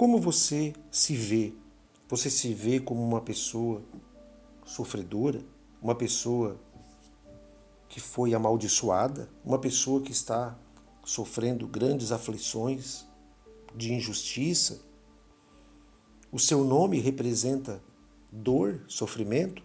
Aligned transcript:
Como 0.00 0.18
você 0.18 0.72
se 0.90 1.14
vê? 1.14 1.52
Você 2.08 2.30
se 2.30 2.54
vê 2.54 2.80
como 2.80 3.02
uma 3.02 3.20
pessoa 3.20 3.82
sofredora? 4.64 5.44
Uma 5.82 5.94
pessoa 5.94 6.58
que 7.86 8.00
foi 8.00 8.32
amaldiçoada? 8.32 9.28
Uma 9.44 9.58
pessoa 9.58 10.00
que 10.00 10.10
está 10.10 10.58
sofrendo 11.04 11.66
grandes 11.66 12.12
aflições 12.12 13.04
de 13.76 13.92
injustiça? 13.92 14.80
O 16.32 16.38
seu 16.38 16.64
nome 16.64 16.98
representa 16.98 17.82
dor, 18.32 18.80
sofrimento? 18.88 19.62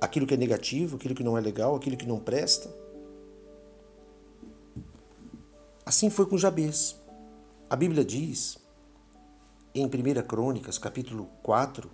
Aquilo 0.00 0.24
que 0.24 0.34
é 0.34 0.36
negativo, 0.36 0.94
aquilo 0.94 1.16
que 1.16 1.24
não 1.24 1.36
é 1.36 1.40
legal, 1.40 1.74
aquilo 1.74 1.96
que 1.96 2.06
não 2.06 2.20
presta? 2.20 2.72
Assim 5.84 6.08
foi 6.08 6.26
com 6.26 6.38
Jabez. 6.38 7.01
A 7.72 7.76
Bíblia 7.76 8.04
diz, 8.04 8.58
em 9.74 9.86
1 9.86 9.88
Crônicas, 10.28 10.76
capítulo 10.76 11.30
4, 11.42 11.90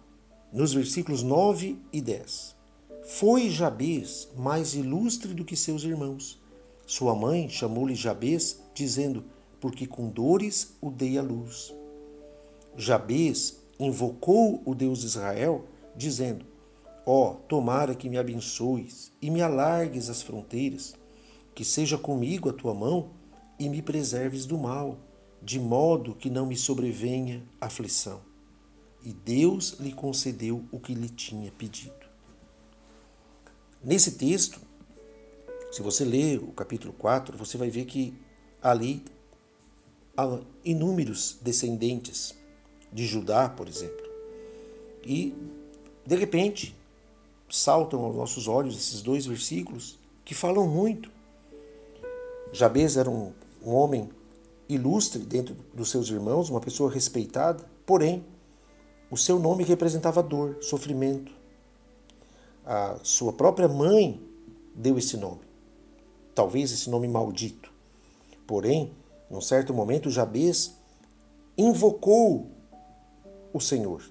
nos 0.52 0.74
versículos 0.74 1.22
9 1.22 1.78
e 1.92 2.00
10, 2.00 2.56
Foi 3.04 3.48
Jabez 3.48 4.28
mais 4.36 4.74
ilustre 4.74 5.32
do 5.32 5.44
que 5.44 5.54
seus 5.54 5.84
irmãos. 5.84 6.42
Sua 6.84 7.14
mãe 7.14 7.48
chamou-lhe 7.48 7.94
Jabez, 7.94 8.60
dizendo, 8.74 9.24
porque 9.60 9.86
com 9.86 10.08
dores 10.08 10.74
o 10.80 10.90
dei 10.90 11.16
à 11.16 11.22
luz. 11.22 11.72
Jabez 12.76 13.62
invocou 13.78 14.60
o 14.66 14.74
Deus 14.74 15.02
de 15.02 15.06
Israel, 15.06 15.64
dizendo, 15.94 16.44
Ó, 17.06 17.30
oh, 17.30 17.34
tomara 17.46 17.94
que 17.94 18.08
me 18.08 18.18
abençoes 18.18 19.12
e 19.22 19.30
me 19.30 19.40
alargues 19.40 20.10
as 20.10 20.22
fronteiras, 20.22 20.96
que 21.54 21.64
seja 21.64 21.96
comigo 21.96 22.48
a 22.48 22.52
tua 22.52 22.74
mão 22.74 23.10
e 23.60 23.68
me 23.68 23.80
preserves 23.80 24.44
do 24.44 24.58
mal, 24.58 24.98
de 25.42 25.58
modo 25.58 26.14
que 26.14 26.30
não 26.30 26.46
me 26.46 26.56
sobrevenha 26.56 27.42
aflição. 27.60 28.20
E 29.02 29.12
Deus 29.12 29.76
lhe 29.78 29.92
concedeu 29.92 30.64
o 30.72 30.80
que 30.80 30.94
lhe 30.94 31.08
tinha 31.08 31.52
pedido. 31.52 31.94
Nesse 33.82 34.12
texto, 34.12 34.60
se 35.70 35.82
você 35.82 36.04
ler 36.04 36.38
o 36.38 36.52
capítulo 36.52 36.92
4, 36.92 37.36
você 37.38 37.56
vai 37.56 37.70
ver 37.70 37.84
que 37.84 38.12
ali 38.60 39.04
há 40.16 40.40
inúmeros 40.64 41.38
descendentes 41.40 42.34
de 42.92 43.06
Judá, 43.06 43.48
por 43.48 43.68
exemplo. 43.68 44.06
E, 45.04 45.34
de 46.04 46.16
repente, 46.16 46.74
saltam 47.48 48.04
aos 48.04 48.16
nossos 48.16 48.48
olhos 48.48 48.76
esses 48.76 49.00
dois 49.00 49.26
versículos 49.26 49.98
que 50.24 50.34
falam 50.34 50.66
muito. 50.66 51.10
Jabez 52.52 52.96
era 52.96 53.08
um 53.08 53.32
um 53.62 53.74
homem 53.74 54.08
ilustre 54.68 55.20
dentro 55.20 55.56
dos 55.72 55.90
seus 55.90 56.08
irmãos, 56.10 56.50
uma 56.50 56.60
pessoa 56.60 56.90
respeitada, 56.90 57.64
porém, 57.86 58.24
o 59.10 59.16
seu 59.16 59.38
nome 59.38 59.64
representava 59.64 60.22
dor, 60.22 60.58
sofrimento. 60.60 61.32
A 62.64 62.98
sua 63.02 63.32
própria 63.32 63.66
mãe 63.68 64.22
deu 64.74 64.98
esse 64.98 65.16
nome, 65.16 65.40
talvez 66.34 66.70
esse 66.70 66.90
nome 66.90 67.08
maldito. 67.08 67.72
Porém, 68.46 68.92
num 69.30 69.40
certo 69.40 69.72
momento, 69.72 70.10
Jabez 70.10 70.76
invocou 71.56 72.50
o 73.52 73.60
Senhor 73.60 74.02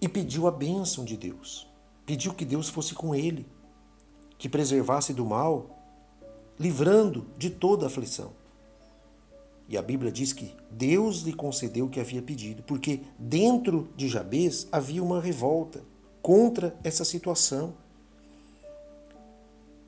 e 0.00 0.08
pediu 0.08 0.46
a 0.46 0.50
bênção 0.50 1.04
de 1.04 1.16
Deus. 1.16 1.66
Pediu 2.04 2.34
que 2.34 2.44
Deus 2.44 2.68
fosse 2.68 2.94
com 2.94 3.14
ele, 3.14 3.46
que 4.36 4.48
preservasse 4.48 5.12
do 5.12 5.24
mal 5.24 5.78
livrando 6.58 7.26
de 7.36 7.50
toda 7.50 7.86
aflição. 7.86 8.32
E 9.68 9.76
a 9.76 9.82
Bíblia 9.82 10.10
diz 10.10 10.32
que 10.32 10.56
Deus 10.70 11.20
lhe 11.20 11.32
concedeu 11.34 11.84
o 11.84 11.90
que 11.90 12.00
havia 12.00 12.22
pedido, 12.22 12.62
porque 12.62 13.02
dentro 13.18 13.90
de 13.94 14.08
Jabez 14.08 14.66
havia 14.72 15.02
uma 15.02 15.20
revolta 15.20 15.82
contra 16.22 16.74
essa 16.82 17.04
situação. 17.04 17.74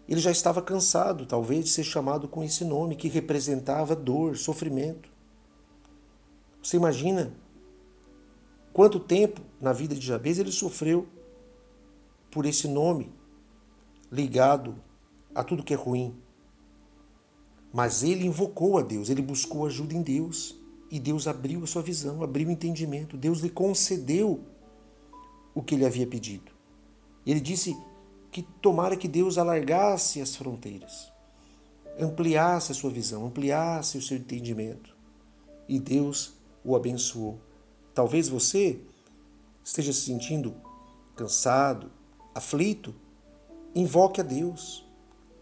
Ele 0.06 0.20
já 0.20 0.30
estava 0.30 0.60
cansado, 0.60 1.24
talvez, 1.24 1.64
de 1.64 1.70
ser 1.70 1.84
chamado 1.84 2.28
com 2.28 2.44
esse 2.44 2.62
nome 2.62 2.94
que 2.94 3.08
representava 3.08 3.96
dor, 3.96 4.36
sofrimento. 4.36 5.08
Você 6.62 6.76
imagina 6.76 7.32
quanto 8.74 9.00
tempo 9.00 9.40
na 9.58 9.72
vida 9.72 9.94
de 9.94 10.06
Jabez 10.06 10.38
ele 10.38 10.52
sofreu 10.52 11.08
por 12.30 12.44
esse 12.44 12.68
nome 12.68 13.10
ligado 14.12 14.76
a 15.34 15.42
tudo 15.42 15.62
que 15.62 15.72
é 15.72 15.76
ruim, 15.76 16.14
mas 17.72 18.02
ele 18.02 18.26
invocou 18.26 18.78
a 18.78 18.82
Deus, 18.82 19.08
ele 19.08 19.22
buscou 19.22 19.66
ajuda 19.66 19.94
em 19.94 20.02
Deus. 20.02 20.58
E 20.90 20.98
Deus 20.98 21.28
abriu 21.28 21.62
a 21.62 21.66
sua 21.68 21.82
visão, 21.82 22.22
abriu 22.22 22.48
o 22.48 22.50
entendimento. 22.50 23.16
Deus 23.16 23.38
lhe 23.38 23.48
concedeu 23.48 24.40
o 25.54 25.62
que 25.62 25.76
ele 25.76 25.86
havia 25.86 26.06
pedido. 26.06 26.50
Ele 27.24 27.40
disse 27.40 27.76
que 28.32 28.42
tomara 28.42 28.96
que 28.96 29.06
Deus 29.06 29.38
alargasse 29.38 30.20
as 30.20 30.34
fronteiras, 30.34 31.12
ampliasse 31.98 32.72
a 32.72 32.74
sua 32.74 32.90
visão, 32.90 33.24
ampliasse 33.24 33.98
o 33.98 34.02
seu 34.02 34.16
entendimento. 34.16 34.96
E 35.68 35.78
Deus 35.78 36.34
o 36.64 36.74
abençoou. 36.74 37.40
Talvez 37.94 38.28
você 38.28 38.80
esteja 39.62 39.92
se 39.92 40.00
sentindo 40.00 40.56
cansado, 41.14 41.92
aflito. 42.34 42.92
Invoque 43.76 44.20
a 44.20 44.24
Deus. 44.24 44.84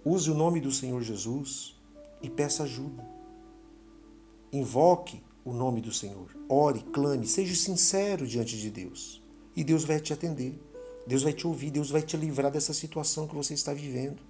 Use 0.05 0.31
o 0.31 0.35
nome 0.35 0.61
do 0.61 0.71
Senhor 0.71 1.01
Jesus 1.01 1.78
e 2.23 2.29
peça 2.29 2.65
ajuda. 2.65 3.07
Invoque 4.53 5.23
o 5.45 5.53
nome 5.53 5.81
do 5.81 5.93
Senhor. 5.93 6.37
Ore, 6.49 6.83
clame, 6.93 7.27
seja 7.27 7.55
sincero 7.55 8.27
diante 8.27 8.57
de 8.57 8.71
Deus. 8.71 9.23
E 9.55 9.65
Deus 9.65 9.85
vai 9.85 10.01
te 10.01 10.13
atender. 10.13 10.59
Deus 11.07 11.23
vai 11.23 11.33
te 11.33 11.47
ouvir, 11.47 11.71
Deus 11.71 11.91
vai 11.91 12.03
te 12.03 12.17
livrar 12.17 12.51
dessa 12.51 12.75
situação 12.75 13.27
que 13.27 13.35
você 13.35 13.55
está 13.55 13.73
vivendo. 13.73 14.23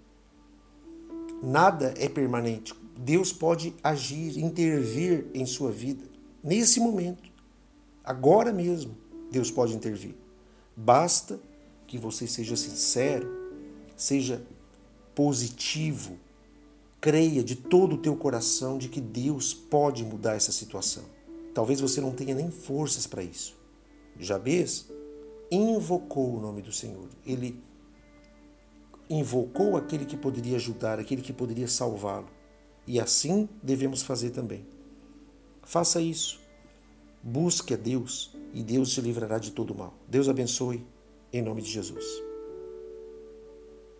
Nada 1.43 1.93
é 1.98 2.09
permanente. 2.09 2.75
Deus 2.97 3.32
pode 3.32 3.75
agir, 3.82 4.38
intervir 4.38 5.27
em 5.34 5.44
sua 5.47 5.71
vida 5.71 6.04
nesse 6.43 6.81
momento. 6.81 7.31
Agora 8.04 8.53
mesmo, 8.53 8.97
Deus 9.31 9.50
pode 9.50 9.75
intervir. 9.75 10.15
Basta 10.77 11.38
que 11.87 11.98
você 11.98 12.27
seja 12.27 12.56
sincero, 12.56 13.28
seja 13.97 14.43
positivo 15.15 16.16
Creia 17.00 17.44
de 17.44 17.54
todo 17.54 17.94
o 17.94 17.98
teu 17.98 18.16
coração 18.16 18.76
de 18.76 18.88
que 18.88 19.00
Deus 19.00 19.54
pode 19.54 20.04
mudar 20.04 20.34
essa 20.34 20.50
situação. 20.50 21.04
Talvez 21.54 21.81
você 21.81 22.00
não 22.00 22.12
tenha 22.12 22.34
nem 22.34 22.50
forças 22.50 23.06
para 23.06 23.22
isso. 23.22 23.56
Jabez 24.19 24.88
invocou 25.50 26.36
o 26.36 26.41
nome 26.41 26.60
do 26.60 26.72
Senhor. 26.72 27.09
Ele 27.25 27.62
invocou 29.09 29.76
aquele 29.76 30.04
que 30.04 30.16
poderia 30.16 30.56
ajudar, 30.56 30.98
aquele 30.98 31.22
que 31.22 31.32
poderia 31.32 31.69
salvá-lo. 31.69 32.28
E 32.86 33.00
assim 33.00 33.48
devemos 33.62 34.03
fazer 34.03 34.30
também. 34.30 34.66
Faça 35.62 36.00
isso. 36.00 36.41
Busque 37.22 37.75
a 37.75 37.76
Deus 37.76 38.34
e 38.53 38.62
Deus 38.62 38.91
te 38.91 39.00
livrará 39.00 39.38
de 39.38 39.53
todo 39.53 39.75
mal. 39.75 39.94
Deus 40.09 40.28
abençoe 40.28 40.86
em 41.32 41.42
nome 41.42 41.62
de 41.62 41.70
Jesus. 41.70 42.28